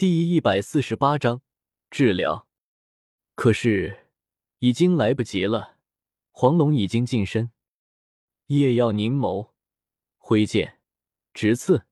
[0.00, 1.42] 第一百四十八章
[1.90, 2.48] 治疗。
[3.34, 4.06] 可是
[4.60, 5.76] 已经来不及了，
[6.30, 7.52] 黄龙已经近身。
[8.46, 9.50] 夜耀凝眸，
[10.16, 10.80] 挥剑
[11.34, 11.84] 直刺，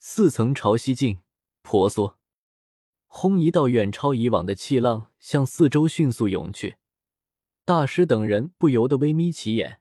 [0.00, 1.20] 四层朝西进，
[1.62, 2.18] 婆娑，
[3.06, 3.38] 轰！
[3.38, 6.78] 一道远超以往的气浪向四周迅速涌去。
[7.64, 9.80] 大师等人不由得微眯起眼，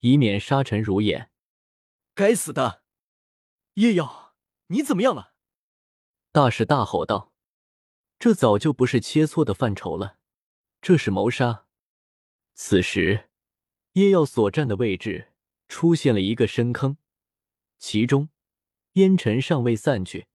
[0.00, 1.30] 以免沙尘如眼。
[2.14, 2.82] 该死的，
[3.76, 4.34] 夜耀，
[4.66, 5.35] 你怎么样了？
[6.36, 7.32] 大师大吼道
[8.20, 10.18] ：“这早就不是切磋的范畴了，
[10.82, 11.64] 这是谋杀！”
[12.52, 13.30] 此时，
[13.92, 15.32] 叶耀所站的位置
[15.66, 16.98] 出现了一个深坑，
[17.78, 18.28] 其中
[18.92, 20.26] 烟尘尚未散去，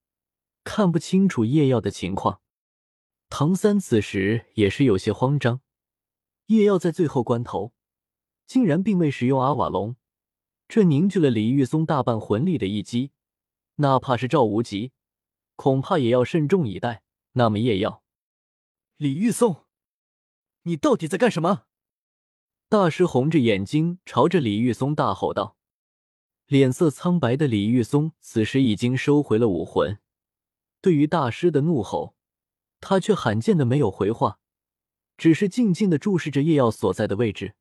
[0.64, 2.40] 看不清楚叶耀的情况。
[3.28, 5.60] 唐三此时也是有些慌张。
[6.46, 7.72] 叶耀在最后关头，
[8.44, 9.94] 竟然并未使用阿瓦隆，
[10.66, 13.12] 这凝聚了李玉松大半魂力的一击，
[13.76, 14.90] 哪怕是赵无极。
[15.56, 17.02] 恐怕也要慎重以待。
[17.32, 18.02] 那么叶耀，
[18.96, 19.64] 李玉松，
[20.62, 21.64] 你到底在干什么？
[22.68, 25.56] 大师红着眼睛朝着李玉松大吼道。
[26.46, 29.98] 脸色苍白的李玉松此时已经收回了武魂，
[30.82, 32.14] 对于大师的怒吼，
[32.80, 34.38] 他却罕见的没有回话，
[35.16, 37.54] 只是静静的注视着叶耀所在的位置。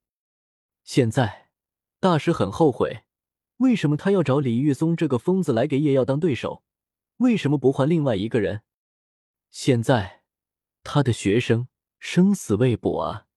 [0.84, 1.50] 现在，
[2.02, 3.04] 大师很后悔，
[3.58, 6.64] 为什么他要找李玉松这个疯子来给叶耀当对手？
[7.22, 8.64] 为什么不换另外一个人？
[9.52, 10.24] 现在
[10.82, 11.68] 他的学生
[12.00, 13.28] 生死未卜啊！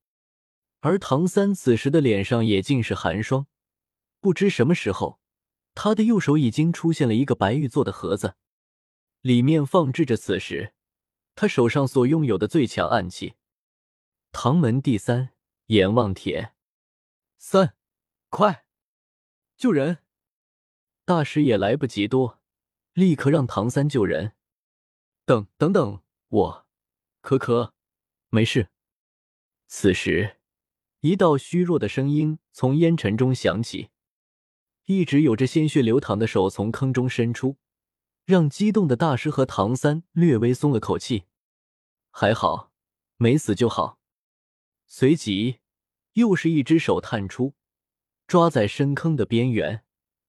[0.80, 3.46] 而唐三此时的脸上也尽是寒霜。
[4.20, 5.20] 不知什么时候，
[5.74, 8.36] 他的右手已经出现了一个白玉做的盒子，
[9.20, 10.72] 里面放置着此时
[11.34, 13.34] 他手上所拥有的最强暗器——
[14.32, 15.34] 唐门第三
[15.66, 16.54] 阎王铁。
[17.36, 17.76] 三，
[18.30, 18.64] 快
[19.58, 19.98] 救人！
[21.04, 22.40] 大师也来不及多。
[22.94, 24.34] 立刻让唐三救人！
[25.24, 26.66] 等等等，我
[27.20, 27.74] 可可
[28.30, 28.70] 没事。
[29.66, 30.36] 此时，
[31.00, 33.90] 一道虚弱的声音从烟尘中响起，
[34.84, 37.56] 一直有着鲜血流淌的手从坑中伸出，
[38.24, 41.24] 让激动的大师和唐三略微松了口气。
[42.12, 42.70] 还好，
[43.16, 43.98] 没死就好。
[44.86, 45.58] 随即，
[46.12, 47.54] 又是一只手探出，
[48.28, 49.84] 抓在深坑的边缘，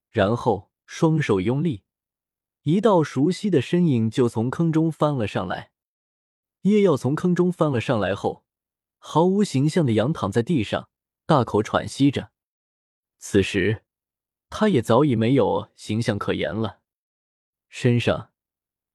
[0.09, 1.84] 然后双手用力。
[2.65, 5.71] 一道熟悉的身影就从坑中翻了上来。
[6.61, 8.43] 叶耀从坑中翻了上来后，
[8.97, 10.89] 毫无形象的仰躺在地上，
[11.27, 12.31] 大口喘息着。
[13.19, 13.83] 此时，
[14.49, 16.79] 他也早已没有形象可言了。
[17.69, 18.31] 身上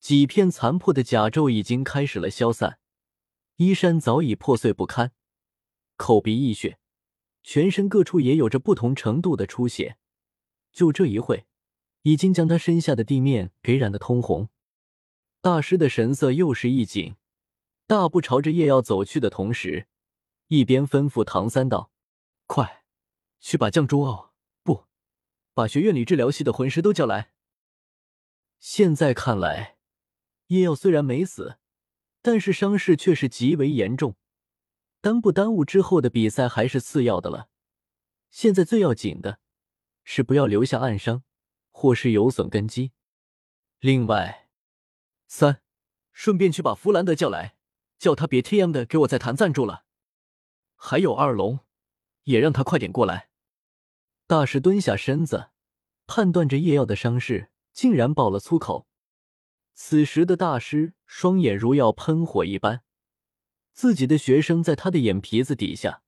[0.00, 2.81] 几片残破的甲胄已经开始了消散，
[3.54, 5.12] 衣衫早已破碎不堪，
[5.97, 6.81] 口鼻溢血，
[7.44, 9.97] 全身各处也有着不同程度的出血。
[10.72, 11.47] 就这一会。
[12.03, 14.49] 已经将他身下的地面给染得通红，
[15.41, 17.16] 大师的神色又是一紧，
[17.87, 19.87] 大步朝着叶耀走去的同时，
[20.49, 21.91] 一边吩咐唐三道
[22.47, 22.84] ：“快，
[23.38, 24.84] 去把绛珠傲不，
[25.53, 27.33] 把学院里治疗系的魂师都叫来。”
[28.59, 29.77] 现在看来，
[30.49, 31.59] 叶耀虽然没死，
[32.22, 34.17] 但是伤势却是极为严重，
[35.00, 37.49] 耽不耽误之后的比赛还是次要的了。
[38.31, 39.41] 现在最要紧的
[40.05, 41.25] 是不要留下暗伤。
[41.70, 42.92] 或是有损根基。
[43.78, 44.48] 另外，
[45.26, 45.62] 三，
[46.12, 47.56] 顺便去把弗兰德叫来，
[47.98, 49.84] 叫他别这样的给我再谈赞助了。
[50.76, 51.60] 还有二龙，
[52.25, 53.28] 也让他快点过来。
[54.26, 55.50] 大师蹲下身子，
[56.06, 58.87] 判断着叶耀的伤势，竟然爆了粗口。
[59.75, 62.82] 此时的大师双眼如要喷火一般，
[63.72, 66.02] 自己的学生在他的眼皮子底下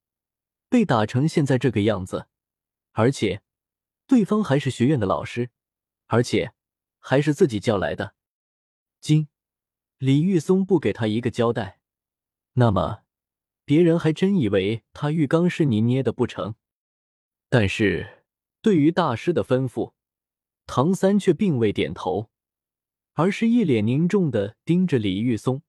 [0.69, 2.27] 被打成现在这个样子，
[2.93, 3.42] 而且
[4.13, 5.49] 对方还是学院的老师。
[6.07, 6.53] 而且
[6.99, 8.13] 还是自己叫来的。
[8.99, 9.29] 今
[9.97, 11.79] 李玉松不给他一个交代，
[12.53, 12.99] 那么
[13.65, 16.53] 别人还真以为他浴缸是你捏的不成。
[17.49, 18.25] 但是
[18.61, 19.93] 对于大师的吩咐，
[20.67, 22.29] 唐三却并未点头，
[23.13, 25.63] 而是一脸凝重的盯着李玉松，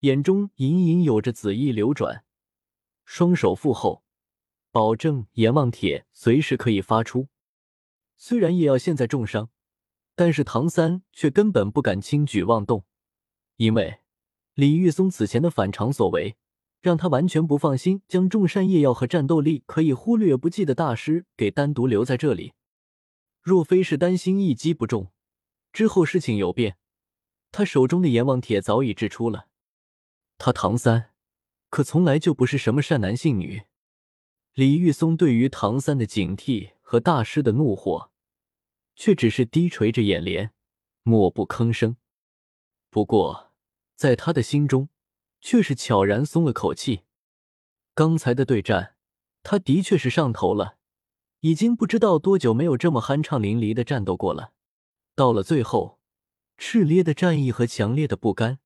[0.00, 2.24] 眼中隐隐有着紫意流转，
[3.04, 4.04] 双手负后，
[4.70, 7.26] 保证阎王帖随时可以发出。
[8.20, 9.48] 虽然叶耀现在重伤，
[10.16, 12.84] 但是唐三却根本不敢轻举妄动，
[13.56, 14.00] 因为
[14.54, 16.36] 李玉松此前的反常所为，
[16.80, 22.54] 让他完全不放心将众善叶耀和战斗力可以忽略不计的大师给单独留在这里。
[23.40, 25.12] 若非是担心一击不中，
[25.72, 26.76] 之后事情有变，
[27.52, 29.46] 他手中的阎王铁早已掷出了。
[30.38, 31.10] 他唐三
[31.70, 33.67] 可从来就不是什么善男信女。
[34.58, 36.72] 李玉松对于唐三的警惕。
[36.80, 38.10] 和大师的怒火，
[38.96, 40.52] 却只是低垂着眼帘，
[41.04, 41.96] 默不吭声。
[42.90, 43.52] 不过，
[43.94, 44.88] 在他的心中
[45.40, 47.02] 却是悄然松了口气。
[47.94, 48.96] 刚才的对战，
[49.44, 50.78] 他的确是上头了，
[51.40, 54.54] 已经不知道多久没有这么酣畅淋漓的战斗过了。
[55.14, 56.00] 到了最后，
[56.56, 58.58] 炽烈的战意和强烈的不甘，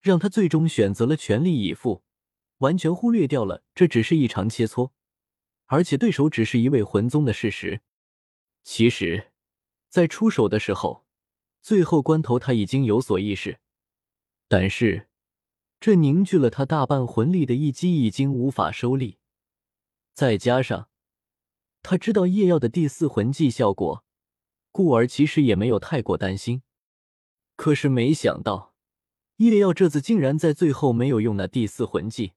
[0.00, 2.04] 让他最终选择了全力以赴，
[2.58, 4.92] 完全忽略掉了这只是一场切磋，
[5.70, 7.80] 而且对手只是一位魂宗的事实。
[8.64, 9.30] 其实，
[9.88, 11.06] 在出手的时候，
[11.62, 13.60] 最后关头他已经有所意识，
[14.48, 15.08] 但是
[15.78, 19.18] 这凝聚了他大半魂力的一击已经无法收力，
[20.12, 20.88] 再加上
[21.82, 24.04] 他知道夜耀的第四魂技效果。
[24.72, 26.62] 故而其实也没有太过担心，
[27.56, 28.74] 可是没想到
[29.36, 32.32] 叶耀这次竟然在最后没有用那第四魂技，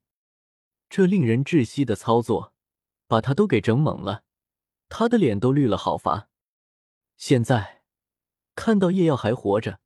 [0.88, 2.52] 这令人窒息的操作
[3.13, 4.24] 把他都给整懵了，
[4.89, 6.30] 他的脸都绿了好伐。
[7.15, 7.83] 现在
[8.56, 9.80] 看到叶耀还活着，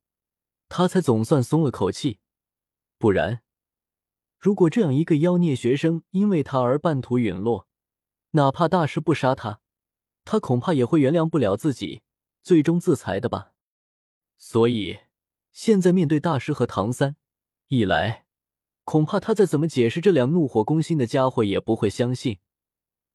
[0.70, 2.20] 他才总算松了口气，
[2.96, 3.42] 不然
[4.38, 7.68] 如果这样一个妖孽学生因为他而半途陨落，
[8.30, 9.60] 哪怕大师不杀他，
[10.24, 12.00] 他恐怕也会原谅不了自己。
[12.42, 13.52] 最终自裁的吧，
[14.38, 15.00] 所以
[15.52, 17.16] 现在面对大师和唐三，
[17.66, 18.24] 一来
[18.84, 22.36] 恐怕他再怎么解释这两怒火攻心的家伙也不会相信；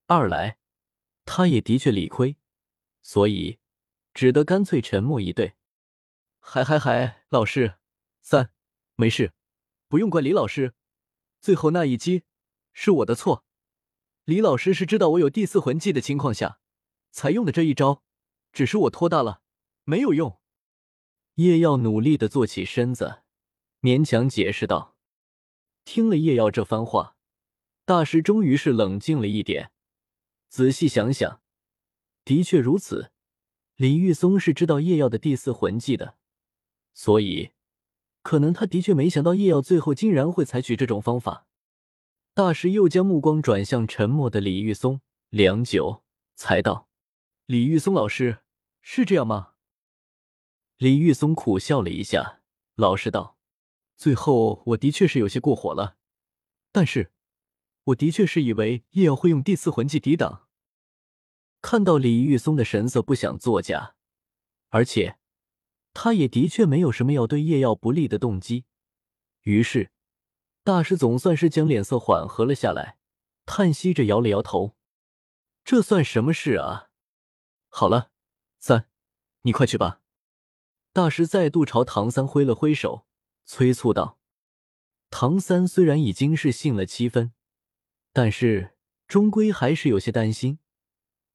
[0.06, 0.58] 二来
[1.26, 2.38] 他也的确理亏，
[3.02, 3.60] 所以
[4.14, 5.56] 只得干脆沉默以对。
[6.40, 7.76] 还还还，老师，
[8.22, 8.52] 三
[8.96, 9.34] 没事，
[9.88, 10.76] 不用怪李老师，
[11.40, 12.24] 最后那一击
[12.74, 13.46] 是我的错。
[14.26, 16.60] 李老师是知道我有第四魂技的情况下
[17.12, 18.04] 才用的这一招。
[18.54, 19.42] 只是我拖大了，
[19.84, 20.40] 没有用。
[21.36, 23.24] 叶耀努力的坐起身子，
[23.82, 24.96] 勉强解释道。
[25.84, 27.18] 听了叶耀这番话，
[27.84, 29.73] 大师终于是冷静了一点。
[30.54, 31.42] 仔细想想，
[32.24, 33.10] 的确如此。
[33.74, 36.16] 李玉松是知道叶耀的第四魂技的，
[36.94, 37.54] 所以
[38.22, 41.48] 可能他的确没想到叶耀最后竟然会采取这种方法。
[42.36, 46.04] 大师又将目光转向沉默的李玉松，良久
[46.36, 46.88] 才道
[47.48, 48.44] ：“李玉松老师。”
[48.84, 49.54] 是这样吗？
[50.78, 52.42] 李玉松苦笑了一下，
[52.76, 53.40] 老实道
[53.98, 55.98] ：“最后我的确是有些过火了，
[56.72, 57.12] 但是
[57.86, 60.48] 我的确是以为叶耀会用第四魂技抵挡。”
[61.62, 63.96] 看到李玉松的神色不想作假，
[64.70, 65.18] 而且
[65.94, 68.66] 他也的确没有什么要对叶耀不利的动机，
[69.44, 69.92] 于是
[70.64, 72.98] 大师总算是将脸色缓和了下来，
[73.46, 74.76] 叹息着摇了摇头
[75.64, 76.90] ：“这算什么事啊？
[77.70, 78.12] 好了。”
[78.60, 78.90] 三，
[79.42, 80.02] 你快去吧。
[80.94, 83.06] 大师再度朝唐三挥了挥手，
[83.46, 84.20] 催促道
[85.10, 87.34] ：“唐三虽然已经是信了七分，
[88.14, 88.76] 但是
[89.08, 90.60] 终归还是有些担心，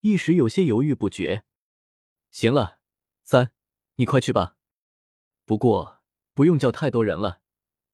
[0.00, 1.44] 一时有些犹豫不决。
[2.30, 2.78] 行了，
[3.24, 3.52] 三，
[3.96, 4.56] 你快去吧。
[5.44, 6.00] 不过
[6.32, 7.40] 不用叫太多人了，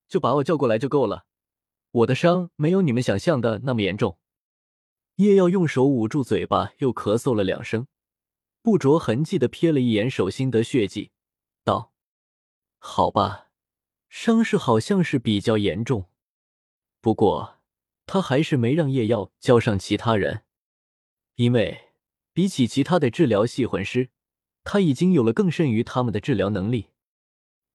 [0.07, 1.27] 就把我叫过来就够了。
[1.91, 4.19] 我的伤没有你们想象的那么严重。”
[5.17, 7.87] 叶耀用手捂住嘴巴，又咳嗽了两声。
[8.61, 11.13] 不着痕迹的瞥了一眼手心的血迹，
[11.63, 11.93] 道
[12.79, 13.51] ：“好吧，
[14.09, 16.11] 伤势好像是比较严重。
[17.01, 17.54] 不过
[18.06, 20.45] 他还是没让叶耀叫上其他人，
[21.37, 21.93] 因为
[22.33, 24.11] 比起其他的治疗系魂师，
[24.62, 26.89] 他已经有了更胜于他们的治疗能力。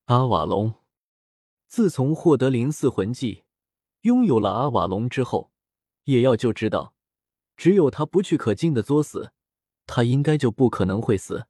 [0.06, 0.76] 阿瓦隆，
[1.68, 3.44] 自从获得灵四魂技，
[4.02, 5.52] 拥有了阿瓦隆之后，
[6.06, 6.94] 叶耀就知道，
[7.58, 9.32] 只有他不去可劲的作死。”
[9.92, 11.48] 他应该就不可能会死，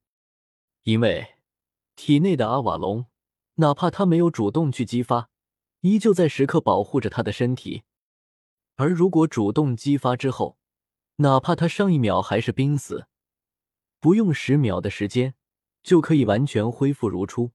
[0.83, 1.35] 因为
[1.97, 3.07] 体内的阿瓦隆，
[3.55, 5.29] 哪怕他没有主动去激发，
[5.81, 7.83] 依旧在时刻保护着他的身体。
[8.79, 10.57] 而如果主动激发之后，
[11.17, 13.07] 哪怕他上一秒还是濒死，
[13.99, 15.35] 不用十秒的时间
[15.83, 17.51] 就可以完全恢复如初。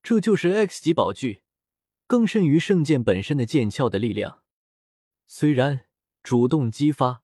[0.00, 1.42] 这就是 X 级宝具，
[2.06, 4.44] 更甚于圣剑本身的剑鞘的力量。
[5.26, 5.86] 虽然
[6.22, 7.22] 主动激发。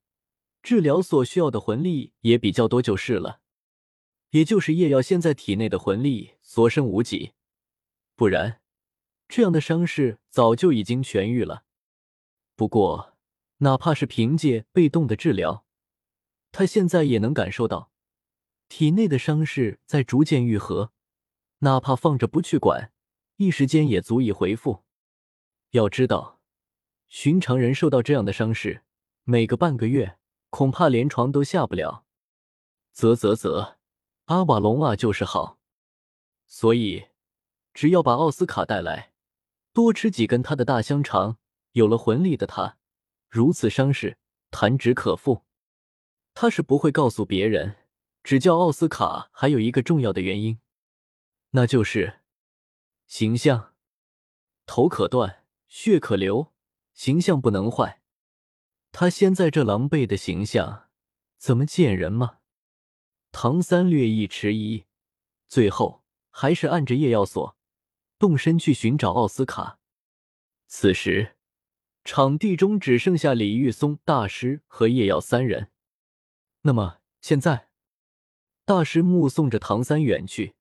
[0.60, 3.42] 治疗所需要的魂力也比较多，就是了。
[4.30, 7.32] 也就是叶耀现在体内的魂力所剩无几，
[8.16, 8.62] 不然
[9.28, 11.64] 这样的伤势早就已经痊愈了。
[12.56, 13.14] 不过，
[13.58, 15.64] 哪怕是凭借被动的治疗，
[16.52, 17.90] 他现在也能感受到
[18.68, 20.92] 体内的伤势在逐渐愈合。
[21.58, 22.92] 哪怕放着不去管，
[23.36, 24.84] 一时间也足以恢复。
[25.70, 26.40] 要知道，
[27.08, 28.82] 寻常人受到这样的伤势，
[29.24, 30.18] 每个半个月。
[30.50, 32.04] 恐怕连床都下不了。
[32.92, 33.78] 啧啧啧，
[34.26, 35.58] 阿瓦隆啊，就是好。
[36.46, 37.06] 所以，
[37.72, 39.12] 只要把奥斯卡带来，
[39.72, 41.38] 多吃几根他的大香肠，
[41.74, 42.78] 有了魂力的他，
[43.28, 44.18] 如此伤势
[44.50, 45.44] 弹指可复。
[46.32, 47.76] 他是不会告诉别人，
[48.24, 50.58] 只叫奥斯卡还有一个重要的原因，
[51.50, 52.20] 那就是
[53.06, 53.74] 形象。
[54.66, 56.52] 头可断，血可流，
[56.92, 58.02] 形象不能坏。
[58.92, 60.88] 他现在这狼狈的形象，
[61.36, 62.38] 怎么见人吗？
[63.30, 64.84] 唐三略一迟疑，
[65.48, 67.56] 最后还是按着夜药锁，
[68.18, 69.80] 动身去寻找奥斯卡。
[70.66, 71.33] 此时，
[72.04, 75.70] 场地中只剩下李玉松大师和叶耀三人。
[76.62, 77.68] 那么现在，
[78.66, 80.54] 大师目送着唐三远去，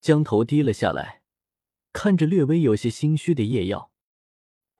[0.00, 1.22] 将头低了下来，
[1.92, 3.90] 看着略微有些心虚的叶耀，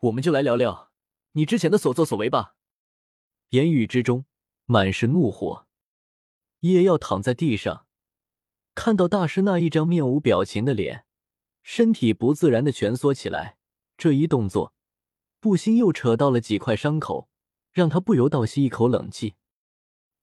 [0.02, 0.92] 我们就来聊聊
[1.32, 2.54] 你之前的所作所为吧。
[3.50, 4.24] 言语之中
[4.66, 5.66] 满是怒火。
[6.60, 7.86] 叶耀躺在地上，
[8.74, 11.04] 看到大师那一张面无表情的脸，
[11.64, 13.58] 身体不自然的蜷缩起来。
[13.96, 14.74] 这一动作，
[15.48, 17.30] 不禁又扯到了几块伤口，
[17.72, 19.36] 让他不由倒吸一口冷气。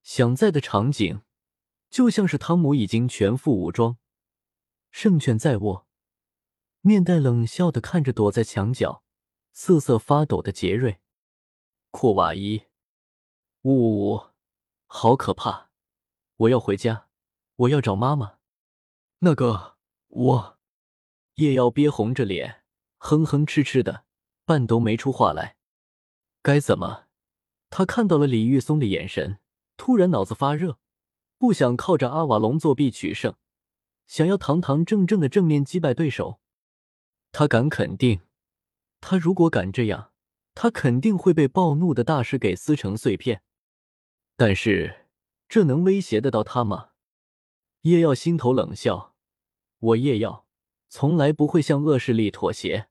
[0.03, 1.23] 想在的场景，
[1.89, 3.97] 就像是汤姆已经全副武装，
[4.91, 5.87] 胜券在握，
[6.81, 9.01] 面带冷笑的看着躲在墙角、
[9.51, 10.99] 瑟瑟发抖的杰瑞。
[11.89, 12.65] 库瓦伊。
[13.63, 14.25] 呜呜呜，
[14.85, 15.71] 好可怕！
[16.35, 17.07] 我要回家，
[17.55, 18.37] 我要找妈妈。
[19.21, 19.77] 那个，
[20.07, 20.59] 我
[21.37, 22.63] 叶耀憋红着脸，
[22.99, 24.04] 哼哼哧哧的，
[24.45, 25.57] 半都没出话来。
[26.41, 27.05] 该怎么？
[27.69, 29.39] 他看到了李玉松的眼神，
[29.75, 30.77] 突然脑子发热，
[31.37, 33.35] 不想靠着阿瓦隆作弊取胜，
[34.07, 36.39] 想要堂堂正正的正面击败对手。
[37.31, 38.21] 他敢肯定，
[39.01, 40.13] 他如果敢这样，
[40.53, 43.41] 他肯定会被暴怒的大师给撕成碎片。
[44.37, 45.07] 但是，
[45.49, 46.91] 这能威胁得到他吗？
[47.81, 49.15] 叶耀心头冷笑
[49.79, 50.45] ：“我叶耀
[50.87, 52.87] 从来不会向恶势力妥协，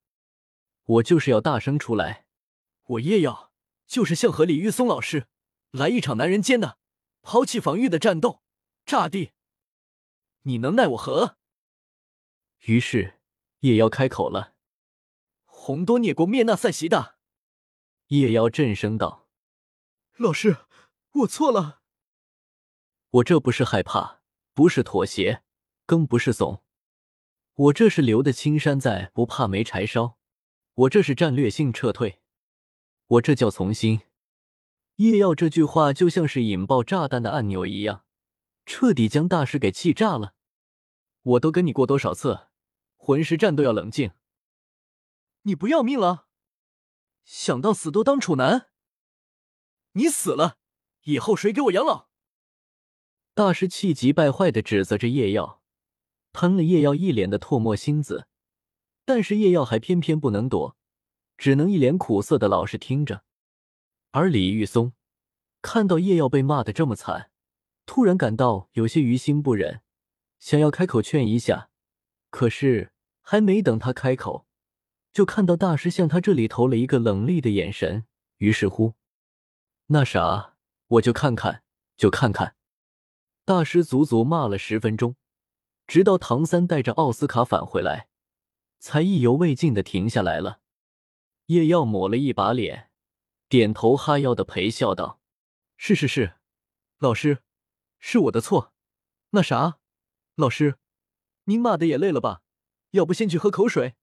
[0.84, 2.26] 我就是要大声出来，
[2.84, 3.52] 我叶耀
[3.86, 5.26] 就是想和李玉松老师
[5.70, 6.78] 来一场男人间的
[7.22, 8.42] 抛弃防御的战斗，
[8.84, 9.32] 炸地！
[10.42, 11.36] 你能奈我何？”
[12.66, 13.20] 于是
[13.60, 14.54] 叶妖开口了
[15.44, 17.16] ：“洪多涅国灭纳赛席的。”
[18.08, 19.28] 叶妖震声道
[20.16, 20.58] ：“老师。”
[21.18, 21.80] 我错了，
[23.10, 24.20] 我这不是害怕，
[24.52, 25.44] 不是妥协，
[25.86, 26.64] 更不是怂，
[27.54, 30.18] 我这是留得青山在，不怕没柴烧，
[30.74, 32.20] 我这是战略性撤退，
[33.06, 34.00] 我这叫从心。
[34.96, 38.04] 叶耀这句话就像是引爆炸弹的按钮一样，
[38.66, 40.34] 彻底将大师给气炸了。
[41.22, 42.48] 我都跟你过多少次，
[42.96, 44.12] 魂师战斗要冷静。
[45.42, 46.26] 你不要命了？
[47.24, 48.68] 想到死都当处男？
[49.92, 50.58] 你死了！
[51.04, 52.08] 以后谁给我养老？
[53.32, 55.62] 大师气急败坏的指责着叶耀，
[56.32, 58.26] 喷了叶耀一脸的唾沫星子，
[59.04, 60.76] 但是叶耀还偏偏不能躲，
[61.37, 63.23] 只能一脸苦涩的老实听着。
[64.12, 64.92] 而李玉松
[65.62, 67.30] 看到叶耀被骂的这么惨，
[67.87, 69.82] 突然感到有些于心不忍，
[70.38, 71.70] 想要开口劝一下，
[72.30, 74.46] 可是还没等他开口，
[75.12, 78.04] 就看到大师向他这里投了一个冷厉的眼神，
[78.38, 78.94] 于是乎，
[79.87, 80.52] 那啥。
[80.88, 81.62] 我就看看，
[81.96, 82.56] 就看看。
[83.46, 85.16] 大师足足骂了十分钟，
[85.87, 88.08] 直到唐三带着奥斯卡返回来，
[88.84, 90.60] 才意犹未尽的停下来了。
[91.46, 92.90] 叶耀抹了一把脸，
[93.48, 95.22] 点头哈腰的陪笑道
[95.78, 96.34] ：“是是是，
[96.98, 97.38] 老师，
[97.98, 98.74] 是我的错。
[99.30, 99.78] 那啥，
[100.34, 100.76] 老师，
[101.44, 102.42] 您骂的也累了吧？
[102.90, 103.94] 要不先去喝口水？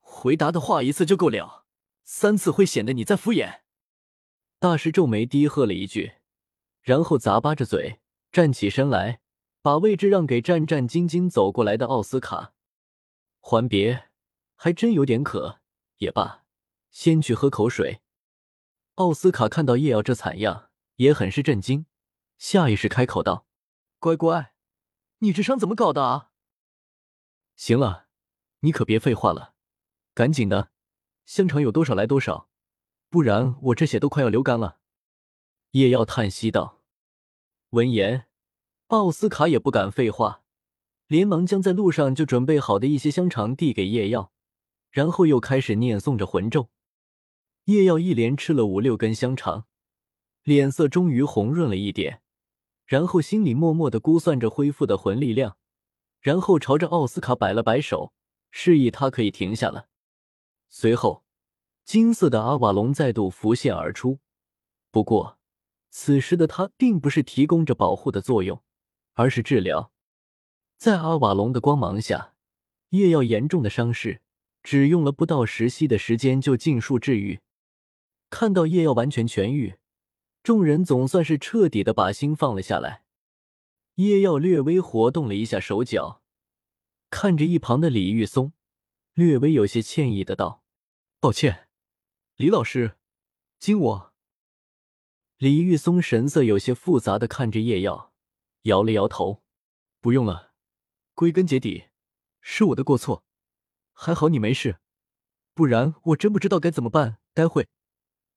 [0.00, 1.66] 回答的话一次就够了，
[2.04, 3.60] 三次会显得你在敷衍。”
[4.58, 6.14] 大师皱眉低喝了一句，
[6.80, 8.00] 然后咂巴着嘴
[8.32, 9.20] 站起身来，
[9.60, 12.54] 把位置让给战战兢兢走过来的奥斯卡。
[13.40, 14.10] 还别，
[14.54, 15.60] 还真有点渴。
[15.98, 16.44] 也罢，
[16.90, 18.02] 先去喝口水。
[18.94, 21.86] 奥斯卡看到叶瑶这惨样，也很是震惊，
[22.36, 23.46] 下意识开口道
[23.98, 24.54] ：“乖乖，
[25.18, 26.30] 你智商怎么搞的啊？”
[27.56, 28.06] 行了，
[28.60, 29.54] 你可别废话了，
[30.14, 30.70] 赶紧的，
[31.26, 32.48] 香肠有多少来多少。
[33.08, 34.78] 不然我这血都快要流干了。”
[35.72, 36.82] 叶耀叹息道。
[37.70, 38.28] 闻言，
[38.88, 40.44] 奥斯卡也不敢废话，
[41.08, 44.30] 连忙将在路上就准备好的一些香肠递给叶耀，
[44.90, 46.68] 然后又开始念诵着魂咒。
[47.64, 49.66] 叶耀一连吃了五六根香肠，
[50.44, 52.22] 脸色终于红润了一点，
[52.86, 55.56] 然后心里默默的估算着恢复的魂力量，
[56.20, 58.12] 然后朝着奥斯卡摆了摆手，
[58.50, 59.88] 示意他可以停下了。
[60.68, 61.24] 随后。
[61.84, 64.18] 金色的阿瓦隆再度浮现而出，
[64.90, 65.38] 不过
[65.88, 68.62] 此时的他并不是提供着保护的作用，
[69.14, 69.90] 而是治疗。
[70.78, 72.34] 在阿瓦隆的光芒下，
[72.90, 74.22] 叶耀严重的伤势
[74.62, 77.40] 只用了不到十息的时间就尽数治愈。
[78.30, 79.74] 看到叶耀完全痊愈，
[80.44, 83.02] 众人总算是彻底的把心放了下来。
[83.96, 86.22] 叶耀略微活动了一下手脚，
[87.10, 88.52] 看着一旁的李玉松。
[89.14, 90.62] 略微有些歉意的道
[91.18, 91.66] ：“抱歉，
[92.36, 92.96] 李老师，
[93.58, 94.12] 经我。”
[95.38, 98.12] 李玉松神色有些复杂的看着叶耀，
[98.62, 99.42] 摇了摇头
[100.00, 100.47] ：“不用了，
[101.18, 101.88] 归根结底
[102.40, 103.24] 是我的过错，
[103.92, 104.78] 还好你没事，
[105.52, 107.18] 不然我真不知道该怎么办。
[107.34, 107.66] 待会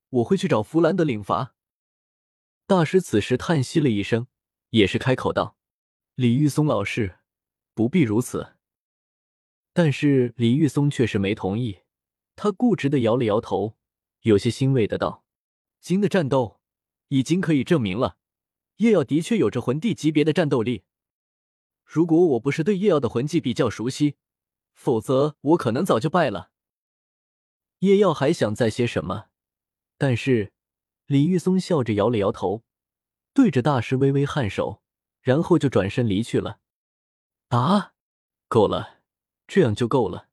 [0.08, 1.54] 我会去找弗兰德领罚。”
[2.66, 4.26] 大师此时叹息了一声，
[4.70, 5.56] 也是开口道
[6.16, 7.20] ：“李玉松老师，
[7.72, 8.56] 不必如此。”
[9.72, 11.82] 但是李玉松却是没同意，
[12.34, 13.76] 他固执的摇了摇头，
[14.22, 15.24] 有些欣慰的道
[15.80, 16.60] ：“今的战斗。”
[17.10, 18.16] 已经可以证明了，
[18.78, 20.82] 叶耀的确有着魂帝级别的战斗力。
[21.92, 24.16] 如果我不是对叶耀的魂技比较熟悉，
[24.72, 26.50] 否则我可能早就败了。
[27.80, 29.26] 叶耀还想再些什么，
[29.98, 30.54] 但是
[31.04, 32.64] 李玉松笑着摇了摇头，
[33.34, 34.82] 对着大师微微颔首，
[35.20, 36.60] 然后就转身离去了。
[37.48, 37.92] 啊，
[38.48, 39.02] 够了，
[39.46, 40.30] 这样就够了，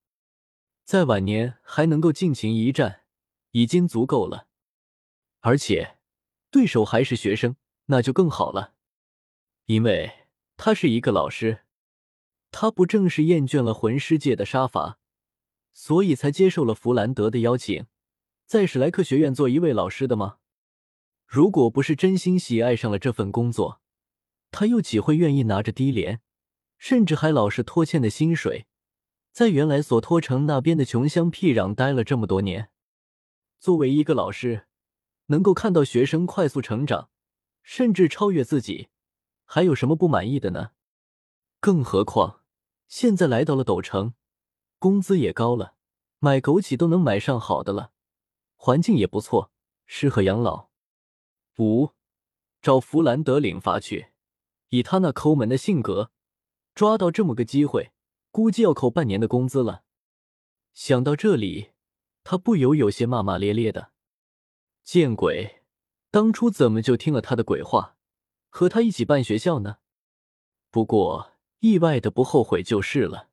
[0.85, 3.03] 在晚年还能够尽情一战，
[3.51, 4.47] 已经足够了，
[5.41, 5.97] 而且。
[6.51, 8.73] 对手还是学生，那就更好了，
[9.65, 10.18] 因为
[10.61, 11.61] 他是一个老师。
[12.51, 14.99] 他不正是厌倦了魂师界的杀伐，
[15.71, 17.85] 所以才接受了弗兰德的邀请，
[18.45, 20.39] 在史莱克学院做一位老师的吗？
[21.25, 23.79] 如果不是真心喜爱上了这份工作，
[24.51, 26.19] 他又岂会愿意拿着低廉，
[26.77, 28.67] 甚至还老是拖欠的薪水，
[29.31, 32.69] 在原来索托城那边的穷乡僻壤待了这么多年？
[33.61, 34.65] 作为一个老师。
[35.27, 37.11] 能够看到学生快速成长，
[37.61, 38.89] 甚至超越自己，
[39.51, 40.73] 还有什么不满意的呢？
[41.59, 42.43] 更何况
[42.87, 44.13] 现在来到了斗城，
[44.77, 45.73] 工资也高了，
[46.19, 47.91] 买枸杞都能买上好的了，
[48.55, 49.51] 环境也不错，
[49.87, 50.69] 适合养老。
[51.57, 51.93] 五，
[52.61, 54.11] 找弗兰德领罚去，
[54.67, 56.11] 以他那抠门的性格，
[56.75, 57.91] 抓到这么个机会，
[58.29, 59.83] 估计要扣半年的工资了。
[60.73, 61.71] 想到这里，
[62.23, 63.93] 他不由有些骂骂咧咧的。
[64.83, 65.63] 见鬼！
[66.11, 67.97] 当初怎么就听了他的鬼话，
[68.49, 69.77] 和他一起办学校呢？
[70.69, 73.28] 不过意外的不后悔就是了。